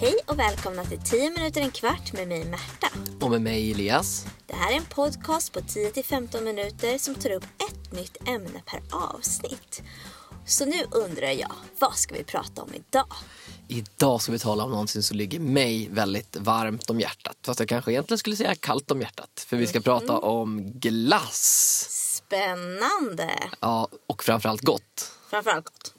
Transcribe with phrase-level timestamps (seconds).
[0.00, 2.86] Hej och välkomna till 10 minuter en kvart med mig Märta.
[3.20, 4.26] Och med mig Elias.
[4.46, 8.82] Det här är en podcast på 10-15 minuter som tar upp ett nytt ämne per
[8.90, 9.82] avsnitt.
[10.46, 13.06] Så nu undrar jag, vad ska vi prata om idag?
[13.68, 17.36] Idag ska vi tala om någonting som ligger mig väldigt varmt om hjärtat.
[17.46, 19.46] Fast jag kanske egentligen skulle säga kallt om hjärtat.
[19.48, 21.86] För vi ska prata om glass.
[22.16, 23.30] Spännande!
[23.60, 25.12] Ja, och framförallt gott.
[25.30, 25.94] Framförallt gott.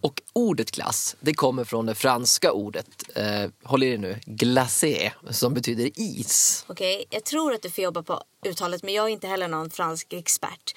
[0.00, 5.12] Och ordet glass, det kommer från det franska ordet, eh, håll i er nu, glacé,
[5.30, 6.64] som betyder is.
[6.68, 9.70] Okej, jag tror att du får jobba på uttalet men jag är inte heller någon
[9.70, 10.74] fransk expert.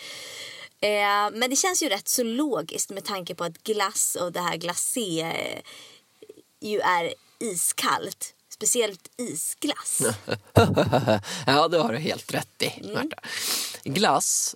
[0.82, 0.90] Eh,
[1.34, 4.58] men det känns ju rätt så logiskt med tanke på att glass och det här
[4.58, 5.62] glacé eh,
[6.62, 8.36] ju är iskallt.
[8.50, 10.02] Speciellt isglass.
[11.45, 13.17] ja, det har du helt rätt i, Märta.
[13.84, 14.56] Glass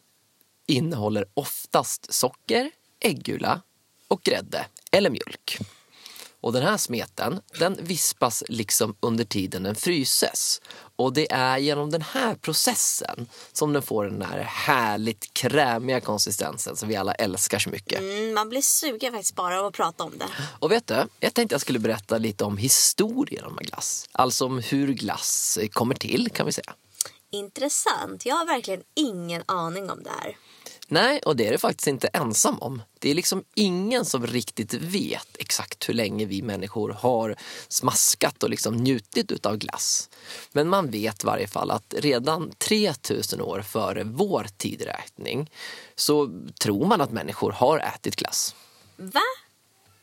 [0.68, 3.62] innehåller oftast socker, äggula
[4.14, 5.58] och grädde eller mjölk.
[6.42, 10.62] Och den här smeten den vispas liksom under tiden den fryses.
[10.96, 16.76] Och det är genom den här processen som den får den här härligt krämiga konsistensen
[16.76, 18.00] som vi alla älskar så mycket.
[18.00, 20.26] Mm, man blir sugen faktiskt bara av att prata om det.
[20.60, 24.10] Och vet du, jag tänkte jag skulle berätta lite om historien om glass.
[24.12, 26.74] Alltså om hur glass kommer till kan vi säga.
[27.32, 28.26] Intressant.
[28.26, 30.38] Jag har verkligen ingen aning om det här.
[30.94, 32.82] Nej, och det är det faktiskt inte ensam om.
[33.00, 37.36] Det är liksom ingen som riktigt vet exakt hur länge vi människor har
[37.68, 40.10] smaskat och liksom njutit av glass.
[40.52, 45.52] Men man vet i varje fall att redan 3000 år före vår tideräkning
[45.96, 46.30] så
[46.62, 48.56] tror man att människor har ätit glass.
[48.98, 49.22] Va?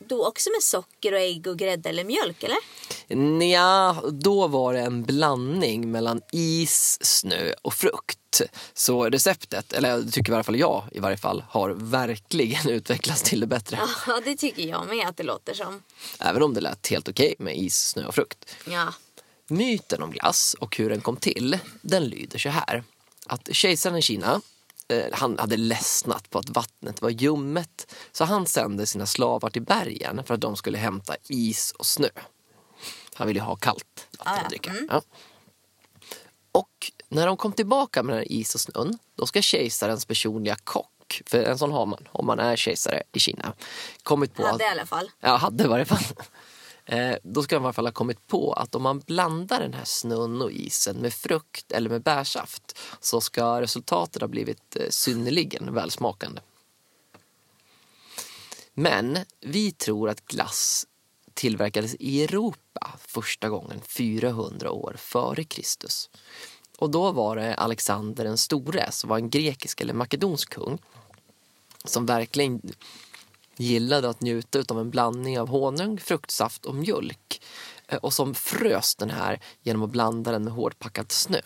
[0.08, 2.58] Då också med socker och ägg och grädde eller mjölk eller?
[3.52, 8.42] Ja, då var det en blandning mellan is, snö och frukt.
[8.74, 13.40] Så receptet, eller tycker i alla fall jag i varje fall, har verkligen utvecklats till
[13.40, 13.78] det bättre.
[14.06, 15.82] Ja, det tycker jag med att det låter som.
[16.18, 18.56] Även om det lät helt okej med is, snö och frukt.
[18.66, 18.94] Ja.
[19.48, 22.84] Myten om glass och hur den kom till, den lyder så här.
[23.26, 24.40] Att kejsaren i Kina,
[25.12, 27.94] han hade ledsnat på att vattnet var ljummet.
[28.12, 32.08] Så han sände sina slavar till bergen för att de skulle hämta is och snö.
[33.14, 34.74] Han ville ha kallt vatten Ah, att dricka.
[34.88, 35.02] Ja.
[36.52, 40.56] Och när de kom tillbaka med den här is och snön, då ska kejsarens personliga
[40.64, 43.52] kock, för en sån har man om man är kejsare i Kina,
[44.02, 45.10] kommit på Hade i att alla fall.
[45.20, 46.04] Ja, hade i varje fall.
[46.90, 49.74] Eh, då ska de i alla fall ha kommit på att om man blandar den
[49.74, 54.86] här snön och isen med frukt eller med bärsaft så ska resultatet ha blivit eh,
[54.90, 56.40] synnerligen välsmakande.
[58.74, 60.86] Men vi tror att glass
[61.34, 66.10] tillverkades i Europa första gången 400 år före Kristus.
[66.78, 70.78] Och då var det Alexander den store som var en grekisk eller makedonsk kung
[71.84, 72.60] som verkligen
[73.60, 77.42] gillade att njuta av en blandning av honung, fruktsaft och mjölk
[77.88, 81.40] eh, och som frös den här genom att blanda den med hårdpackad snö.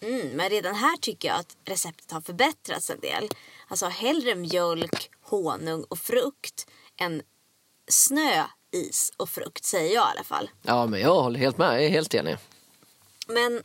[0.00, 3.28] Mm, men redan här tycker jag att receptet har förbättrats en del.
[3.68, 6.66] Alltså hellre mjölk, honung och frukt
[7.00, 7.22] än
[7.88, 10.50] snö, is och frukt säger jag i alla fall.
[10.62, 11.74] Ja, men jag håller helt med.
[11.74, 12.36] Jag är helt enig.
[13.28, 13.62] Men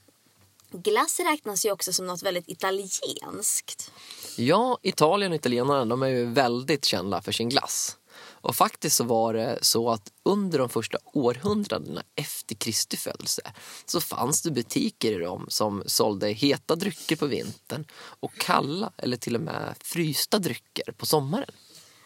[0.82, 3.92] glass räknas ju också som något väldigt italienskt.
[4.38, 7.98] Ja, Italien och italienarna de är ju väldigt kända för sin glass.
[8.18, 13.42] Och faktiskt så var det så att under de första århundradena efter Kristi födelse
[13.86, 19.18] så fanns det butiker i Rom som sålde heta drycker på vintern och kalla eller
[19.18, 21.52] till och med frysta drycker på sommaren.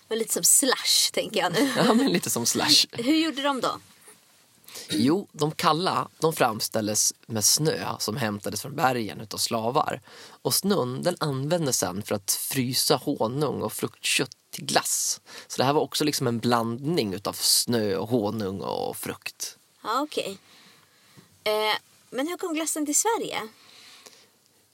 [0.10, 1.72] Lite som slush tänker jag nu.
[1.78, 2.86] Ja, men lite som slash.
[2.92, 3.80] Hur gjorde de då?
[4.90, 10.02] Jo, de kalla de framställdes med snö som hämtades från bergen utav slavar.
[10.42, 15.22] Och snön den användes sen för att frysa honung och fruktkött till glass.
[15.48, 19.58] Så det här var också liksom en blandning utav snö, och honung och frukt.
[19.84, 20.38] Ja, okej.
[21.44, 21.78] Eh,
[22.10, 23.48] men hur kom glassen till Sverige?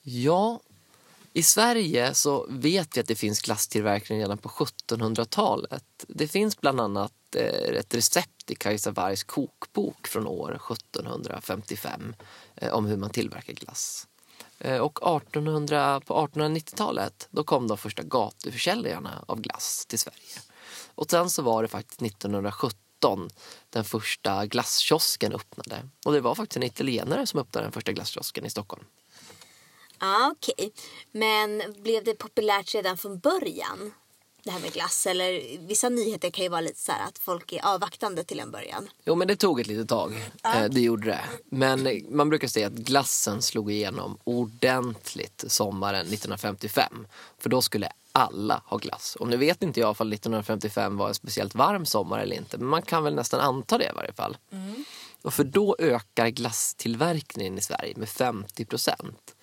[0.02, 0.60] Ja,
[1.32, 5.84] i Sverige så vet vi att det finns glasstillverkning redan på 1700-talet.
[6.08, 12.14] Det finns bland annat Eh, ett recept i Kajsa Wargs kokbok från år 1755
[12.56, 14.06] eh, om hur man tillverkar glass.
[14.58, 20.40] Eh, och 1800, på 1890-talet då kom de första gatuförsäljarna av glass till Sverige.
[20.94, 23.30] Och sen så var det faktiskt 1917
[23.70, 25.88] den första glasskiosken öppnade.
[26.04, 28.84] Och det var faktiskt en italienare som öppnade den första glasskiosken i Stockholm.
[29.98, 30.72] Ja, okej.
[31.12, 33.92] Men blev det populärt redan från början?
[34.46, 35.06] Det här med glass?
[35.06, 38.50] Eller vissa nyheter kan ju vara lite så här att folk är avvaktande till en
[38.50, 38.88] början.
[39.04, 40.30] Jo, men det tog ett litet tag.
[40.44, 41.20] Eh, Det gjorde det.
[41.44, 47.06] Men man brukar säga att glassen slog igenom ordentligt sommaren 1955.
[47.38, 49.16] För då skulle alla ha glass.
[49.16, 52.58] Och nu vet inte jag om 1955 var en speciellt varm sommar eller inte.
[52.58, 54.36] Men man kan väl nästan anta det i varje fall.
[55.22, 59.34] Och för då ökar glasstillverkningen i Sverige med 50 procent.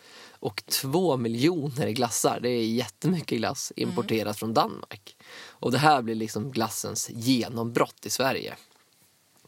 [0.43, 5.15] Och två miljoner glassar, det är jättemycket glass importerat från Danmark.
[5.47, 8.55] Och det här blir liksom glassens genombrott i Sverige.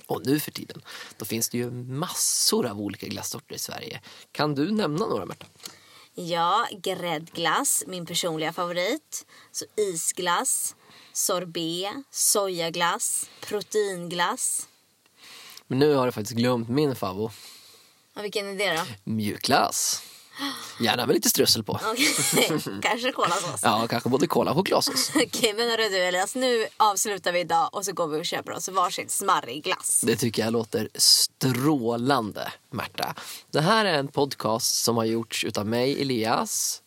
[0.07, 0.81] Och nu för tiden,
[1.18, 4.02] då finns det ju massor av olika glassorter i Sverige.
[4.31, 5.46] Kan du nämna några, Märta?
[6.13, 9.25] Ja, gräddglass, min personliga favorit.
[9.51, 10.75] Så isglass,
[11.13, 14.68] sorbet, sojaglass, proteinglass.
[15.68, 17.36] Men nu har du faktiskt glömt min favorit.
[18.22, 19.12] Vilken är det då?
[19.12, 20.04] Mjukglass.
[20.80, 21.80] Gärna med lite strössel på.
[21.92, 22.08] Okej,
[22.82, 23.60] kanske kolasås.
[23.64, 25.12] Ja, kanske både kola och chokladsås.
[25.16, 28.52] Okej, men hörru du Elias, nu avslutar vi idag och så går vi och köper
[28.52, 30.04] oss varsin smarrig glass.
[30.08, 33.16] Det tycker jag låter strålande, Märta.
[33.52, 36.82] Det här är en podcast som har gjorts utav mig, Elias,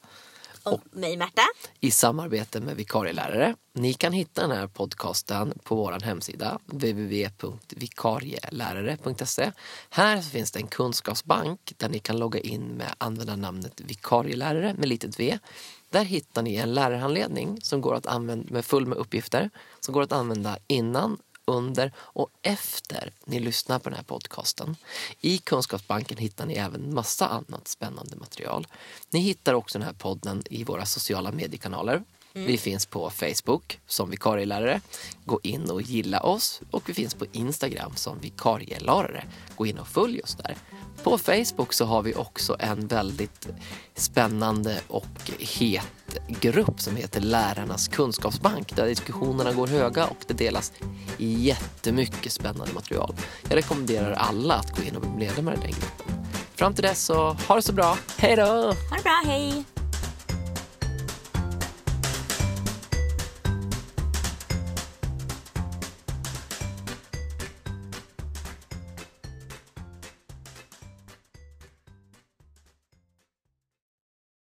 [0.73, 1.43] Och mig Märta.
[1.81, 3.55] i samarbete med vikarielärare.
[3.73, 9.53] Ni kan hitta den här podcasten på vår hemsida www.vikarielärare.se.
[9.91, 15.21] Här finns det en kunskapsbank där ni kan logga in med användarnamnet vikarielärare med litet
[15.21, 15.39] v.
[15.91, 19.51] Där hittar ni en lärarhandledning som går att använda med full med uppgifter
[19.81, 21.19] som går att använda innan,
[21.49, 24.77] under och efter ni lyssnar på den här podcasten.
[25.21, 28.67] I Kunskapsbanken hittar ni även massa annat spännande material.
[29.11, 32.03] Ni hittar också den här podden i våra sociala mediekanaler.
[32.33, 34.81] Vi finns på Facebook som vikarielärare.
[35.25, 36.61] Gå in och gilla oss.
[36.71, 39.25] Och vi finns på Instagram som vikarielärare.
[39.57, 40.57] Gå in och följ oss där.
[41.03, 43.49] På Facebook så har vi också en väldigt
[43.95, 50.73] spännande och het grupp som heter Lärarnas kunskapsbank där diskussionerna går höga och det delas
[51.19, 53.15] jättemycket spännande material.
[53.49, 56.27] Jag rekommenderar alla att gå in och bli medlemmar i den gruppen.
[56.55, 57.99] Fram till dess så ha det så bra.
[58.17, 58.43] Hej då!
[58.43, 59.78] Ha det bra, hej!